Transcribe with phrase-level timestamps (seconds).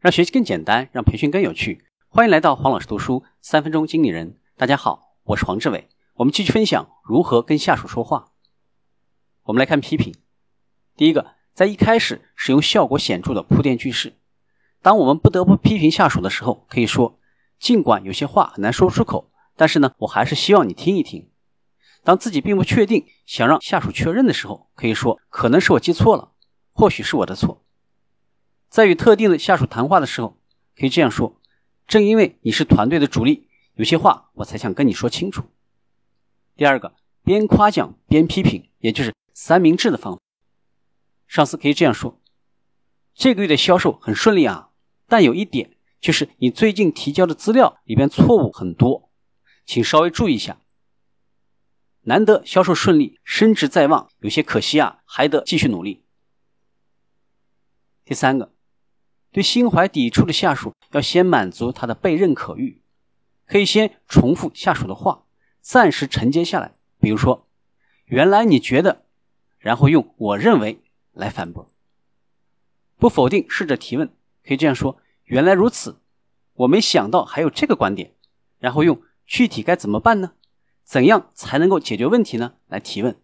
[0.00, 1.84] 让学习更简单，让培训更有趣。
[2.08, 4.38] 欢迎来到黄老师读书三分钟经理人。
[4.56, 5.90] 大家好，我是黄志伟。
[6.14, 8.32] 我们继续分享如何跟下属说话。
[9.42, 10.14] 我们来看批评。
[10.96, 14.14] 第一个，在一开始使用效果显著的铺垫句式。
[14.80, 17.18] 当我们不得不批评下属的时候，可以说：
[17.58, 21.30] 尽管有些话很难说出口，但是呢，我还是希望你听一听。
[22.02, 26.32] 当自己并不确定，想让下属确认的时候，可以说：可能是我记错了，
[26.72, 27.66] 或许是我的错。
[28.70, 30.38] 在与特定的下属谈话的时候，
[30.76, 31.36] 可以这样说：
[31.88, 35.50] 正因为你是团队的主力，有些话我才想跟你说清楚。
[36.54, 40.22] 第二个，边夸奖边批评，也就是三明治的方法。
[41.26, 42.20] 上司可以这样说：
[43.12, 44.70] 这个月的销售很顺利啊，
[45.08, 49.10] 但有一点就是你最近提交的资料里边错误很多，
[49.66, 50.60] 请稍微注意一下。
[52.02, 56.04] 难得销售顺利，升职在望，有些可惜啊，还得继续努力。
[58.04, 58.52] 第三个。
[59.32, 62.82] 对心怀抵触的下属，要先满足他的被认可欲，
[63.46, 65.24] 可以先重复下属的话，
[65.60, 66.72] 暂时承接下来。
[66.98, 67.46] 比如说，
[68.06, 69.04] 原来你觉得，
[69.58, 70.80] 然后用我认为
[71.12, 71.70] 来反驳，
[72.98, 74.08] 不否定，试着提问，
[74.44, 76.00] 可以这样说：原来如此，
[76.54, 78.14] 我没想到还有这个观点。
[78.58, 80.32] 然后用具体该怎么办呢？
[80.82, 82.54] 怎样才能够解决问题呢？
[82.66, 83.16] 来提问。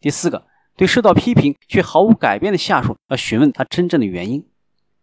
[0.00, 0.46] 第四个，
[0.76, 4.46] 对受到批评却毫无改变的下属，要询问他真正的原因。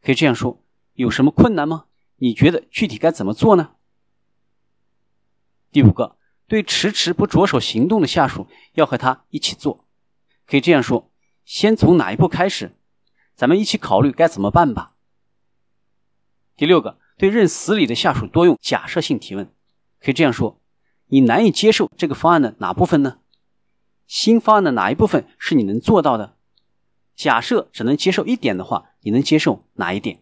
[0.04, 0.62] 可以这样说：
[0.94, 1.86] 有什么困难吗？
[2.18, 3.72] 你觉得具体该怎么做呢？
[5.72, 9.88] 第五个，对迟迟不着手行动的下属，要和他一起做。
[10.46, 11.10] 可以这样说：
[11.46, 12.74] 先从哪一步开始？
[13.34, 14.94] 咱们一起考虑该怎么办吧。
[16.56, 19.52] 第六个，对认死理的下属多用假设性提问。
[20.00, 20.62] 可以这样说：
[21.08, 23.20] 你难以接受这个方案的哪部分呢？
[24.06, 26.38] 新方案的哪一部分是你能做到的？
[27.16, 30.20] 假设只能接受一点的话，你能接受哪一点？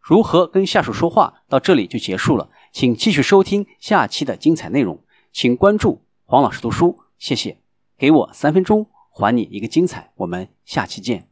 [0.00, 1.42] 如何跟下属说话？
[1.48, 5.02] 到这里就结束了，请继续收听下期的精彩内容。
[5.32, 7.58] 请关注黄老师读书，谢谢。
[7.96, 10.12] 给我三分钟，还你一个精彩。
[10.16, 11.28] 我们下期见。